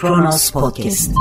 [0.00, 1.12] Kronos Podcast.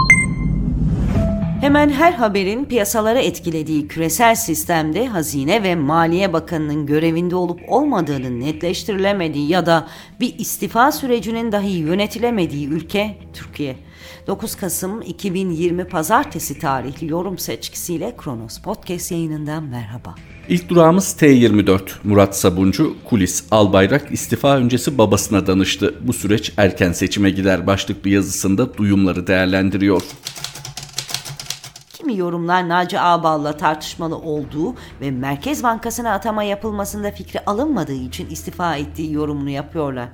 [1.62, 9.50] Hemen her haberin piyasalara etkilediği küresel sistemde Hazine ve Maliye Bakanı'nın görevinde olup olmadığının netleştirilemediği
[9.50, 9.88] ya da
[10.20, 13.76] bir istifa sürecinin dahi yönetilemediği ülke Türkiye.
[14.28, 20.16] 9 Kasım 2020 Pazartesi tarihli yorum seçkisiyle Kronos Podcast yayınından merhaba.
[20.50, 21.82] İlk durağımız T24.
[22.04, 25.96] Murat Sabuncu, kulis, Albayrak istifa öncesi babasına danıştı.
[26.02, 30.02] Bu süreç erken seçime gider başlıklı yazısında duyumları değerlendiriyor
[32.10, 38.76] kimi yorumlar Naci Ağbal'la tartışmalı olduğu ve Merkez Bankası'na atama yapılmasında fikri alınmadığı için istifa
[38.76, 40.10] ettiği yorumunu yapıyorlar.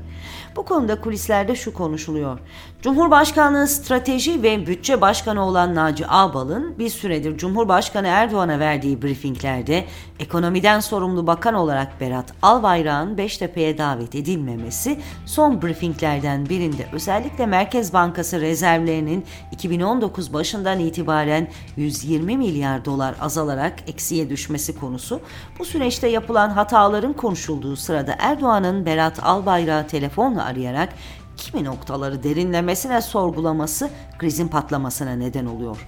[0.56, 2.40] Bu konuda kulislerde şu konuşuluyor.
[2.86, 9.86] Cumhurbaşkanlığı Strateji ve Bütçe Başkanı olan Naci Ağbal'ın bir süredir Cumhurbaşkanı Erdoğan'a verdiği briefinglerde
[10.20, 16.88] ekonomiden sorumlu bakan olarak Berat Albayrak'ın Beştepe'ye davet edilmemesi son briefinglerden birinde.
[16.94, 25.22] Özellikle Merkez Bankası rezervlerinin 2019 başından itibaren 120 milyar dolar azalarak eksiye düşmesi konusu.
[25.60, 30.90] Bu süreçte yapılan hataların konuşulduğu sırada Erdoğan'ın Berat Albayrak'ı telefonla arayarak
[31.38, 35.88] kimi noktaları derinlemesine sorgulaması krizin patlamasına neden oluyor.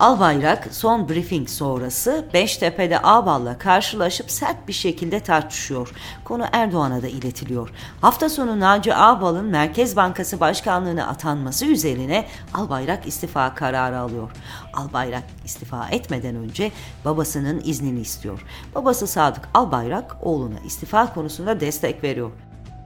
[0.00, 5.90] Albayrak son briefing sonrası Beştepe'de Ağbal'la karşılaşıp sert bir şekilde tartışıyor.
[6.24, 7.70] Konu Erdoğan'a da iletiliyor.
[8.00, 14.30] Hafta sonu Naci Ağbal'ın Merkez Bankası Başkanlığı'na atanması üzerine Albayrak istifa kararı alıyor.
[14.74, 16.72] Albayrak istifa etmeden önce
[17.04, 18.44] babasının iznini istiyor.
[18.74, 22.30] Babası Sadık Albayrak oğluna istifa konusunda destek veriyor.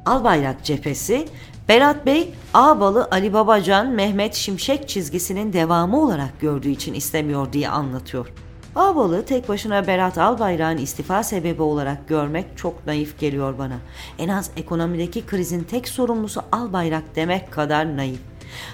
[0.07, 1.29] Albayrak cephesi
[1.71, 8.33] Berat Bey, Ağbalı Ali Babacan, Mehmet Şimşek çizgisinin devamı olarak gördüğü için istemiyor diye anlatıyor.
[8.77, 13.77] Ağbalı tek başına Berat Albayrak'ın istifa sebebi olarak görmek çok naif geliyor bana.
[14.19, 18.21] En az ekonomideki krizin tek sorumlusu Albayrak demek kadar naif.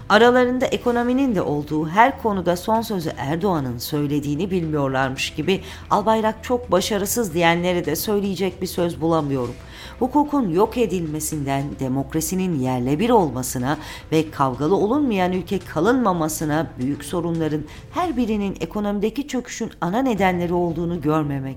[0.08, 7.34] Aralarında ekonominin de olduğu her konuda son sözü Erdoğan'ın söylediğini bilmiyorlarmış gibi Albayrak çok başarısız
[7.34, 9.54] diyenlere de söyleyecek bir söz bulamıyorum.
[9.98, 13.78] Hukukun yok edilmesinden demokrasinin yerle bir olmasına
[14.12, 21.56] ve kavgalı olunmayan ülke kalınmamasına büyük sorunların her birinin ekonomideki çöküşün ana nedenleri olduğunu görmemek.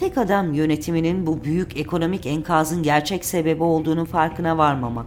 [0.00, 5.06] Tek adam yönetiminin bu büyük ekonomik enkazın gerçek sebebi olduğunu farkına varmamak.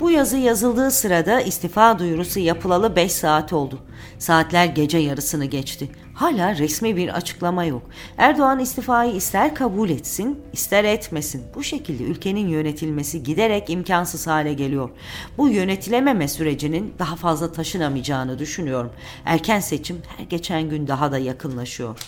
[0.00, 3.78] Bu yazı yazıldığı sırada istifa duyurusu yapılalı 5 saat oldu.
[4.18, 5.88] Saatler gece yarısını geçti.
[6.20, 7.82] Hala resmi bir açıklama yok.
[8.18, 11.42] Erdoğan istifayı ister kabul etsin, ister etmesin.
[11.54, 14.90] Bu şekilde ülkenin yönetilmesi giderek imkansız hale geliyor.
[15.38, 18.90] Bu yönetilememe sürecinin daha fazla taşınamayacağını düşünüyorum.
[19.24, 21.98] Erken seçim her geçen gün daha da yakınlaşıyor.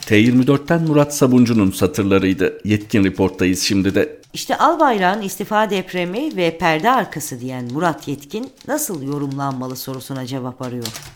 [0.00, 2.60] T24'ten Murat Sabuncu'nun satırlarıydı.
[2.64, 4.20] Yetkin Report'tayız şimdi de.
[4.32, 11.15] İşte Albayrak'ın istifa depremi ve perde arkası diyen Murat Yetkin nasıl yorumlanmalı sorusuna cevap arıyor.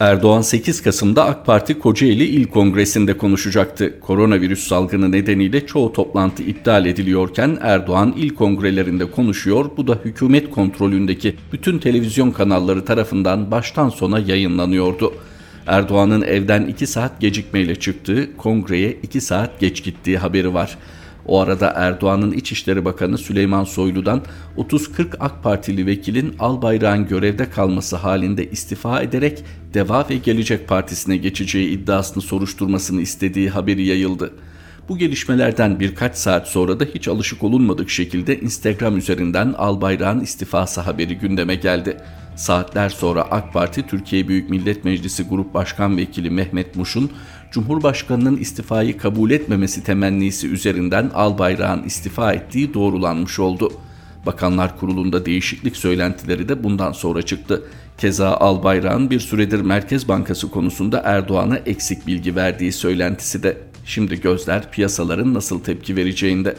[0.00, 4.00] Erdoğan 8 Kasım'da AK Parti Kocaeli İl Kongresi'nde konuşacaktı.
[4.00, 9.70] Koronavirüs salgını nedeniyle çoğu toplantı iptal ediliyorken Erdoğan il kongrelerinde konuşuyor.
[9.76, 15.14] Bu da hükümet kontrolündeki bütün televizyon kanalları tarafından baştan sona yayınlanıyordu.
[15.66, 20.78] Erdoğan'ın evden 2 saat gecikmeyle çıktığı, kongreye 2 saat geç gittiği haberi var.
[21.26, 24.22] O arada Erdoğan'ın İçişleri Bakanı Süleyman Soylu'dan
[24.56, 29.44] 30-40 AK Partili vekilin Albayrak'ın görevde kalması halinde istifa ederek
[29.74, 34.32] Deva ve Gelecek Partisi'ne geçeceği iddiasını soruşturmasını istediği haberi yayıldı.
[34.88, 41.18] Bu gelişmelerden birkaç saat sonra da hiç alışık olunmadık şekilde Instagram üzerinden Albayrak'ın istifası haberi
[41.18, 41.96] gündeme geldi.
[42.36, 47.10] Saatler sonra AK Parti Türkiye Büyük Millet Meclisi Grup Başkan Vekili Mehmet Muş'un
[47.50, 53.72] Cumhurbaşkanının istifayı kabul etmemesi temennisi üzerinden Albayrak'ın istifa ettiği doğrulanmış oldu.
[54.26, 57.62] Bakanlar Kurulu'nda değişiklik söylentileri de bundan sonra çıktı.
[57.98, 63.56] Keza Albayrak'ın bir süredir Merkez Bankası konusunda Erdoğan'a eksik bilgi verdiği söylentisi de.
[63.86, 66.56] Şimdi gözler piyasaların nasıl tepki vereceğinde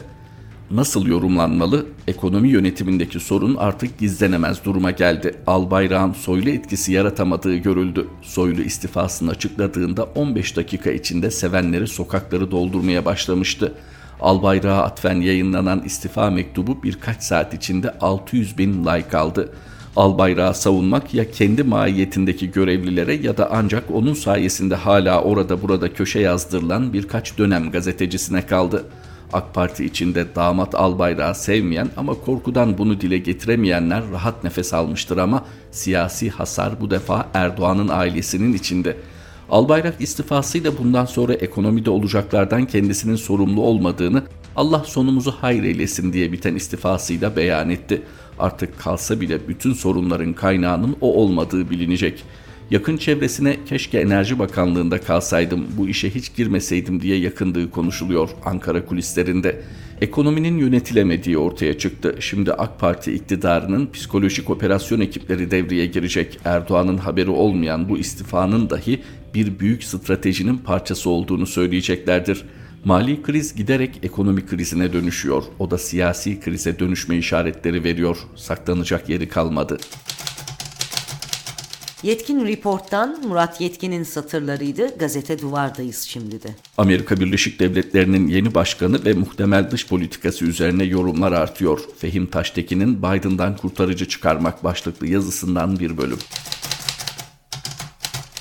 [0.70, 1.86] nasıl yorumlanmalı?
[2.06, 5.34] Ekonomi yönetimindeki sorun artık gizlenemez duruma geldi.
[5.46, 8.08] Albayrak'ın Soylu etkisi yaratamadığı görüldü.
[8.22, 13.74] Soylu istifasını açıkladığında 15 dakika içinde sevenleri sokakları doldurmaya başlamıştı.
[14.20, 19.52] Albayrak'a atfen yayınlanan istifa mektubu birkaç saat içinde 600 bin like aldı.
[19.98, 26.20] Albayrak'ı savunmak ya kendi mahiyetindeki görevlilere ya da ancak onun sayesinde hala orada burada köşe
[26.20, 28.84] yazdırılan birkaç dönem gazetecisine kaldı.''
[29.32, 35.44] AK Parti içinde damat Albayrak'ı sevmeyen ama korkudan bunu dile getiremeyenler rahat nefes almıştır ama
[35.70, 38.96] siyasi hasar bu defa Erdoğan'ın ailesinin içinde.
[39.50, 44.22] Albayrak istifasıyla bundan sonra ekonomide olacaklardan kendisinin sorumlu olmadığını
[44.56, 48.02] Allah sonumuzu hayır eylesin diye biten istifasıyla beyan etti.
[48.38, 52.24] Artık kalsa bile bütün sorunların kaynağının o olmadığı bilinecek.
[52.70, 59.62] Yakın çevresine keşke Enerji Bakanlığı'nda kalsaydım, bu işe hiç girmeseydim diye yakındığı konuşuluyor Ankara kulislerinde.
[60.00, 62.16] Ekonominin yönetilemediği ortaya çıktı.
[62.20, 66.38] Şimdi AK Parti iktidarının psikolojik operasyon ekipleri devreye girecek.
[66.44, 69.00] Erdoğan'ın haberi olmayan bu istifanın dahi
[69.34, 72.44] bir büyük stratejinin parçası olduğunu söyleyeceklerdir.
[72.84, 75.42] Mali kriz giderek ekonomi krizine dönüşüyor.
[75.58, 78.18] O da siyasi krize dönüşme işaretleri veriyor.
[78.36, 79.78] Saklanacak yeri kalmadı.
[82.02, 84.98] Yetkin Report'tan Murat Yetkin'in satırlarıydı.
[84.98, 86.48] Gazete Duvar'dayız şimdi de.
[86.76, 91.80] Amerika Birleşik Devletleri'nin yeni başkanı ve muhtemel dış politikası üzerine yorumlar artıyor.
[91.98, 96.18] Fehim Taştekin'in Biden'dan kurtarıcı çıkarmak başlıklı yazısından bir bölüm.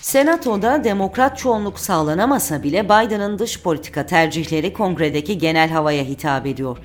[0.08, 6.78] Senatoda demokrat çoğunluk sağlanamasa bile Biden'ın dış politika tercihleri kongredeki genel havaya hitap ediyor.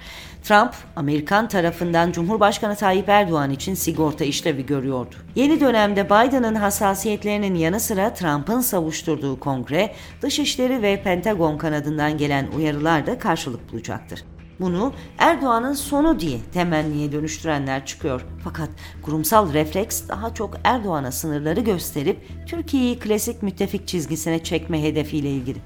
[0.43, 5.15] Trump, Amerikan tarafından Cumhurbaşkanı Tayyip Erdoğan için sigorta işlevi görüyordu.
[5.35, 13.07] Yeni dönemde Biden'ın hassasiyetlerinin yanı sıra Trump'ın savuşturduğu kongre, dışişleri ve Pentagon kanadından gelen uyarılar
[13.07, 14.25] da karşılık bulacaktır.
[14.61, 18.27] Bunu Erdoğan'ın sonu diye temenniye dönüştürenler çıkıyor.
[18.45, 18.69] Fakat
[19.03, 25.59] kurumsal refleks daha çok Erdoğan'a sınırları gösterip Türkiye'yi klasik müttefik çizgisine çekme hedefiyle ilgili.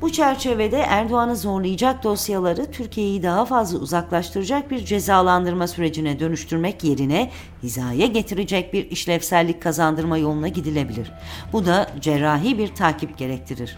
[0.00, 7.30] Bu çerçevede Erdoğan'ı zorlayacak dosyaları Türkiye'yi daha fazla uzaklaştıracak bir cezalandırma sürecine dönüştürmek yerine
[7.62, 11.12] hizaya getirecek bir işlevsellik kazandırma yoluna gidilebilir.
[11.52, 13.76] Bu da cerrahi bir takip gerektirir.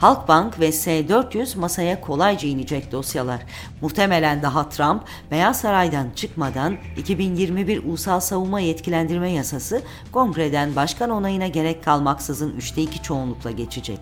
[0.00, 3.40] Halkbank ve S-400 masaya kolayca inecek dosyalar.
[3.80, 9.82] Muhtemelen daha Trump, Beyaz Saray'dan çıkmadan 2021 Ulusal Savunma Yetkilendirme Yasası
[10.12, 13.98] kongreden başkan onayına gerek kalmaksızın 3'te 2 çoğunlukla geçecek.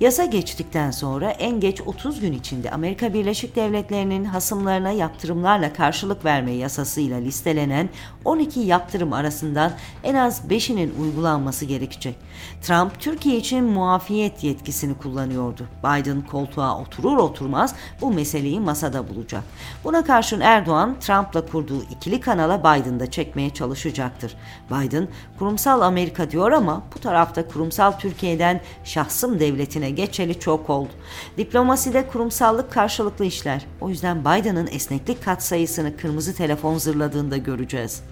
[0.00, 6.52] Yasa geçtikten sonra en geç 30 gün içinde Amerika Birleşik Devletleri'nin hasımlarına yaptırımlarla karşılık verme
[6.52, 7.88] yasasıyla listelenen
[8.24, 9.72] 12 yaptırım arasından
[10.04, 12.16] en az 5'inin uygulanması gerekecek.
[12.62, 15.66] Trump Türkiye için muafiyet yetkisini kullanıyordu.
[15.84, 19.42] Biden koltuğa oturur oturmaz bu meseleyi masada bulacak.
[19.84, 24.36] Buna karşın Erdoğan Trump'la kurduğu ikili kanala Biden'da çekmeye çalışacaktır.
[24.70, 25.08] Biden
[25.38, 30.90] kurumsal Amerika diyor ama bu tarafta kurumsal Türkiye'den şahsım devletine hareketine geçeli çok oldu.
[31.38, 33.66] Diplomaside kurumsallık karşılıklı işler.
[33.80, 38.02] O yüzden Biden'ın esneklik katsayısını kırmızı telefon zırladığında göreceğiz.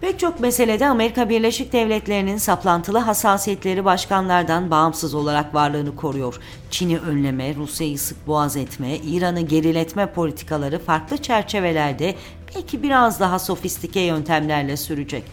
[0.00, 6.40] Pek çok meselede Amerika Birleşik Devletleri'nin saplantılı hassasiyetleri başkanlardan bağımsız olarak varlığını koruyor.
[6.70, 12.14] Çin'i önleme, Rusya'yı sık boğaz etme, İran'ı geriletme politikaları farklı çerçevelerde
[12.54, 15.24] belki biraz daha sofistike yöntemlerle sürecek.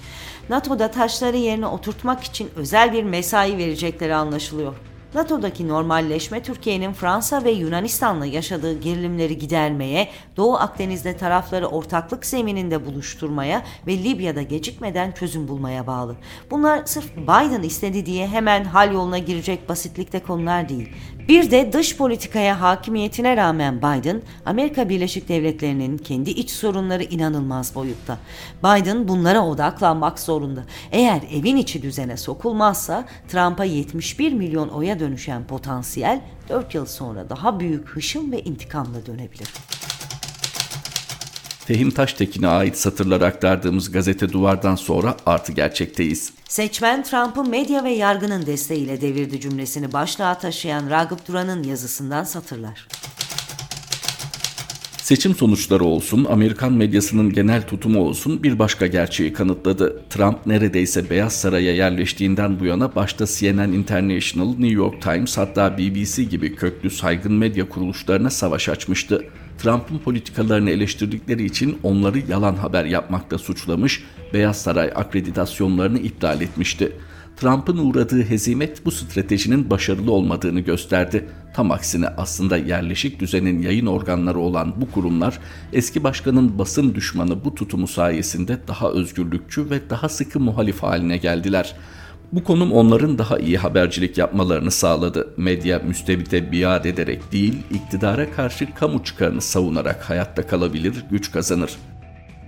[0.49, 4.90] NATO'da taşları yerine oturtmak için özel bir mesai verecekleri anlaşılıyor.
[5.13, 13.61] NATO'daki normalleşme Türkiye'nin Fransa ve Yunanistan'la yaşadığı gerilimleri gidermeye, Doğu Akdeniz'de tarafları ortaklık zemininde buluşturmaya
[13.87, 16.15] ve Libya'da gecikmeden çözüm bulmaya bağlı.
[16.51, 20.89] Bunlar sırf Biden istedi diye hemen hal yoluna girecek basitlikte konular değil.
[21.27, 28.17] Bir de dış politikaya hakimiyetine rağmen Biden, Amerika Birleşik Devletleri'nin kendi iç sorunları inanılmaz boyutta.
[28.63, 30.63] Biden bunlara odaklanmak zorunda.
[30.91, 37.59] Eğer evin içi düzene sokulmazsa Trump'a 71 milyon oya dönüşen potansiyel 4 yıl sonra daha
[37.59, 39.47] büyük hışım ve intikamla dönebilir.
[41.65, 46.33] Fehim Taştekin'e ait satırlar aktardığımız gazete duvardan sonra artı gerçekteyiz.
[46.47, 52.87] Seçmen Trump'ı medya ve yargının desteğiyle devirdi cümlesini başlığa taşıyan Ragıp Duran'ın yazısından satırlar.
[55.11, 60.01] Seçim sonuçları olsun, Amerikan medyasının genel tutumu olsun bir başka gerçeği kanıtladı.
[60.09, 66.23] Trump neredeyse Beyaz Saray'a yerleştiğinden bu yana başta CNN International, New York Times hatta BBC
[66.23, 69.25] gibi köklü saygın medya kuruluşlarına savaş açmıştı.
[69.57, 74.03] Trump'ın politikalarını eleştirdikleri için onları yalan haber yapmakta suçlamış,
[74.33, 76.91] Beyaz Saray akreditasyonlarını iptal etmişti.
[77.41, 81.27] Trump'ın uğradığı hezimet bu stratejinin başarılı olmadığını gösterdi.
[81.53, 85.39] Tam aksine aslında yerleşik düzenin yayın organları olan bu kurumlar
[85.73, 91.75] eski başkanın basın düşmanı bu tutumu sayesinde daha özgürlükçü ve daha sıkı muhalif haline geldiler.
[92.31, 95.33] Bu konum onların daha iyi habercilik yapmalarını sağladı.
[95.37, 101.71] Medya müstebite biat ederek değil, iktidara karşı kamu çıkarını savunarak hayatta kalabilir, güç kazanır.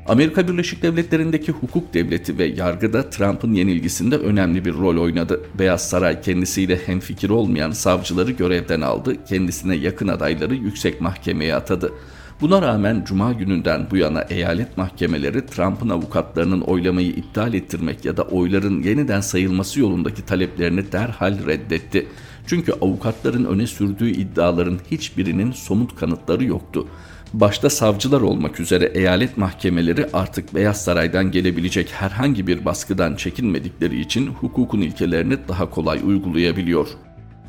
[0.08, 5.42] Amerika Birleşik Devletleri'ndeki hukuk devleti ve yargıda Trump'ın yenilgisinde önemli bir rol oynadı.
[5.60, 11.94] Beyaz Saray kendisiyle hemfikir olmayan savcıları görevden aldı, kendisine yakın adayları yüksek mahkemeye atadı.
[12.42, 18.22] Buna rağmen Cuma gününden bu yana eyalet mahkemeleri Trump'ın avukatlarının oylamayı iptal ettirmek ya da
[18.24, 22.08] oyların yeniden sayılması yolundaki taleplerini derhal reddetti.
[22.48, 26.88] Çünkü avukatların öne sürdüğü iddiaların hiçbirinin somut kanıtları yoktu.
[27.34, 34.28] Başta savcılar olmak üzere eyalet mahkemeleri artık Beyaz Saray'dan gelebilecek herhangi bir baskıdan çekinmedikleri için
[34.28, 36.88] hukukun ilkelerini daha kolay uygulayabiliyor.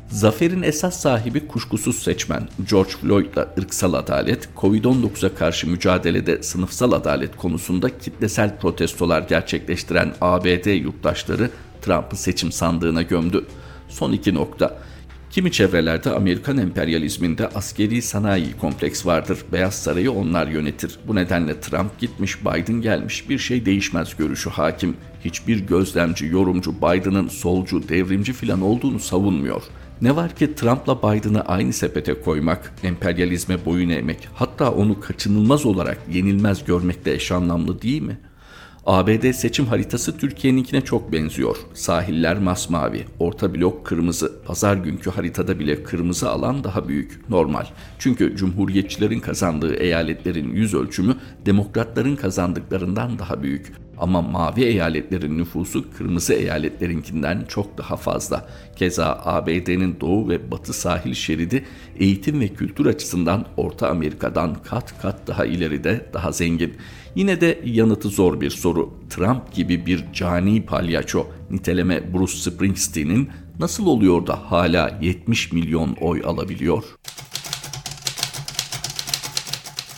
[0.09, 7.97] Zaferin esas sahibi kuşkusuz seçmen George Floyd'la ırksal adalet, Covid-19'a karşı mücadelede sınıfsal adalet konusunda
[7.97, 11.49] kitlesel protestolar gerçekleştiren ABD yurttaşları
[11.81, 13.45] Trump'ı seçim sandığına gömdü.
[13.89, 14.77] Son iki nokta.
[15.31, 19.39] Kimi çevrelerde Amerikan emperyalizminde askeri sanayi kompleks vardır.
[19.51, 20.99] Beyaz Sarayı onlar yönetir.
[21.07, 23.29] Bu nedenle Trump gitmiş, Biden gelmiş.
[23.29, 24.97] Bir şey değişmez görüşü hakim.
[25.25, 29.63] Hiçbir gözlemci, yorumcu Biden'ın solcu, devrimci filan olduğunu savunmuyor.
[30.01, 35.97] Ne var ki Trump'la Biden'ı aynı sepete koymak, emperyalizme boyun eğmek, hatta onu kaçınılmaz olarak
[36.11, 38.34] yenilmez görmekle eş anlamlı değil mi?''
[38.85, 41.57] ABD seçim haritası Türkiye'ninkine çok benziyor.
[41.73, 44.31] Sahiller masmavi, orta blok kırmızı.
[44.45, 47.65] Pazar günkü haritada bile kırmızı alan daha büyük, normal.
[47.99, 51.15] Çünkü cumhuriyetçilerin kazandığı eyaletlerin yüz ölçümü
[51.45, 53.73] demokratların kazandıklarından daha büyük.
[53.97, 58.49] Ama mavi eyaletlerin nüfusu kırmızı eyaletlerinkinden çok daha fazla.
[58.75, 61.65] Keza ABD'nin doğu ve batı sahil şeridi
[61.99, 66.73] eğitim ve kültür açısından Orta Amerika'dan kat kat daha ileride, daha zengin.
[67.15, 68.93] Yine de yanıtı zor bir soru.
[69.09, 76.21] Trump gibi bir cani palyaço, niteleme Bruce Springsteen'in nasıl oluyor da hala 70 milyon oy
[76.25, 76.83] alabiliyor?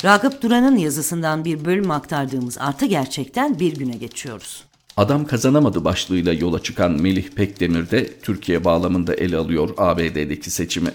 [0.03, 4.63] Ragıp Duran'ın yazısından bir bölüm aktardığımız artı gerçekten bir güne geçiyoruz.
[4.97, 10.89] Adam kazanamadı başlığıyla yola çıkan Melih Pekdemir de Türkiye bağlamında ele alıyor ABD'deki seçimi.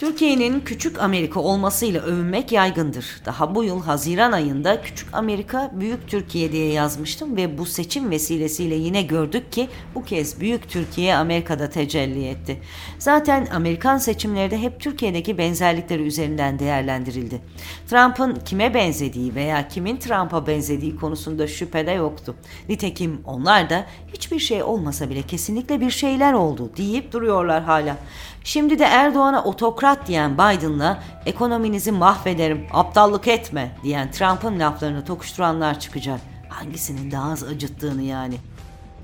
[0.00, 3.06] Türkiye'nin küçük Amerika olmasıyla övünmek yaygındır.
[3.26, 8.74] Daha bu yıl Haziran ayında küçük Amerika büyük Türkiye diye yazmıştım ve bu seçim vesilesiyle
[8.74, 12.60] yine gördük ki bu kez büyük Türkiye Amerika'da tecelli etti.
[12.98, 17.40] Zaten Amerikan seçimleri de hep Türkiye'deki benzerlikleri üzerinden değerlendirildi.
[17.88, 22.34] Trump'ın kime benzediği veya kimin Trump'a benzediği konusunda şüphede yoktu.
[22.68, 27.96] Nitekim onlar da hiçbir şey olmasa bile kesinlikle bir şeyler oldu deyip duruyorlar hala.
[28.44, 36.20] Şimdi de Erdoğan'a otokrat diyen Biden'la ekonominizi mahvederim, aptallık etme diyen Trump'ın laflarını tokuşturanlar çıkacak.
[36.48, 38.36] Hangisinin daha az acıttığını yani.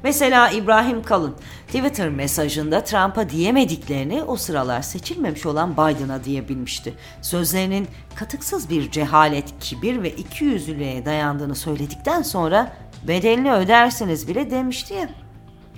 [0.02, 1.34] Mesela İbrahim Kalın
[1.66, 6.94] Twitter mesajında Trump'a diyemediklerini o sıralar seçilmemiş olan Biden'a diyebilmişti.
[7.22, 12.72] Sözlerinin katıksız bir cehalet, kibir ve ikiyüzlülüğe dayandığını söyledikten sonra
[13.08, 15.08] bedelini ödersiniz bile demişti ya.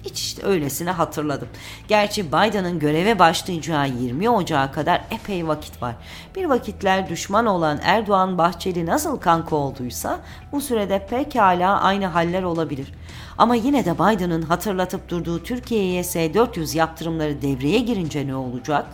[0.05, 1.49] Hiç işte öylesine hatırladım.
[1.89, 5.95] Gerçi Biden'ın göreve başlayacağı 20 Ocağı kadar epey vakit var.
[6.37, 10.21] Bir vakitler düşman olan Erdoğan Bahçeli nasıl kanka olduysa
[10.53, 12.93] bu sürede pekala aynı haller olabilir.
[13.39, 18.87] Ama yine de Biden'ın hatırlatıp durduğu Türkiye'ye S-400 yaptırımları devreye girince ne olacak?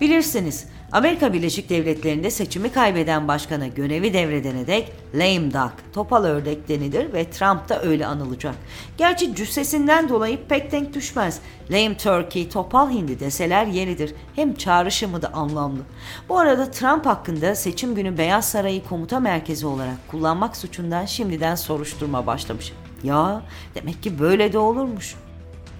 [0.00, 7.12] Bilirsiniz Amerika Birleşik Devletleri'nde seçimi kaybeden başkana görevi devredene dek lame duck, topal ördek denilir
[7.12, 8.54] ve Trump da öyle anılacak.
[8.98, 11.40] Gerçi cüssesinden dolayı pek denk düşmez.
[11.70, 14.14] Lame turkey, topal hindi deseler yeridir.
[14.36, 15.80] Hem çağrışımı da anlamlı.
[16.28, 22.26] Bu arada Trump hakkında seçim günü Beyaz Sarayı komuta merkezi olarak kullanmak suçundan şimdiden soruşturma
[22.26, 22.72] başlamış.
[23.02, 23.42] Ya
[23.74, 25.14] demek ki böyle de olurmuş.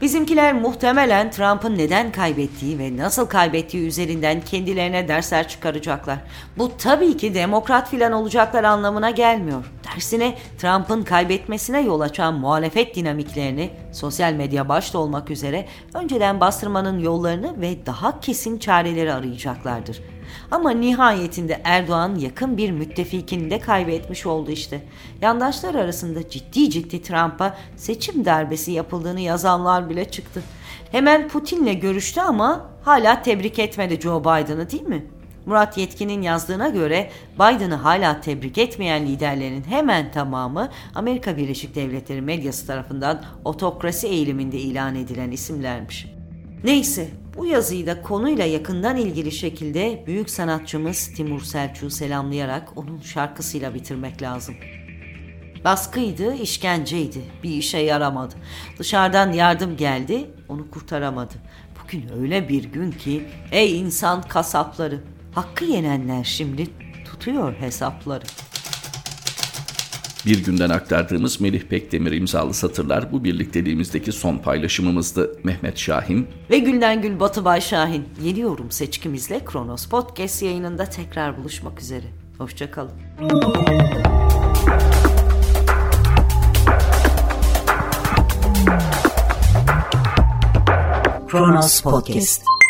[0.04, 6.18] Bizimkiler muhtemelen Trump'ın neden kaybettiği ve nasıl kaybettiği üzerinden kendilerine dersler çıkaracaklar.
[6.58, 9.64] Bu tabii ki demokrat filan olacaklar anlamına gelmiyor.
[9.94, 17.60] Tersine Trump'ın kaybetmesine yol açan muhalefet dinamiklerini sosyal medya başta olmak üzere önceden bastırmanın yollarını
[17.60, 20.02] ve daha kesin çareleri arayacaklardır.
[20.50, 24.82] Ama nihayetinde Erdoğan yakın bir müttefikini de kaybetmiş oldu işte.
[25.20, 30.42] Yandaşlar arasında ciddi ciddi Trump'a seçim darbesi yapıldığını yazanlar bile çıktı.
[30.92, 35.06] Hemen Putin'le görüştü ama hala tebrik etmedi Joe Biden'ı değil mi?
[35.46, 42.66] Murat Yetkin'in yazdığına göre Biden'ı hala tebrik etmeyen liderlerin hemen tamamı Amerika Birleşik Devletleri medyası
[42.66, 46.06] tarafından otokrasi eğiliminde ilan edilen isimlermiş.
[46.64, 53.74] Neyse bu yazıyı da konuyla yakından ilgili şekilde büyük sanatçımız Timur Selçuk'u selamlayarak onun şarkısıyla
[53.74, 54.54] bitirmek lazım.
[55.64, 57.18] Baskıydı, işkenceydi.
[57.42, 58.34] Bir işe yaramadı.
[58.78, 61.34] Dışarıdan yardım geldi, onu kurtaramadı.
[61.84, 65.00] Bugün öyle bir gün ki ey insan kasapları,
[65.34, 66.66] hakkı yenenler şimdi
[67.04, 68.24] tutuyor hesapları.
[70.26, 75.38] Bir günden aktardığımız Melih Pekdemir imzalı satırlar bu birlikteliğimizdeki son paylaşımımızdı.
[75.44, 78.04] Mehmet Şahin ve Gülden Gül Batı Şahin.
[78.22, 82.06] Yeni yorum seçkimizle Kronos Podcast yayınında tekrar buluşmak üzere.
[82.38, 82.92] Hoşçakalın.
[91.28, 92.63] Kronos Podcast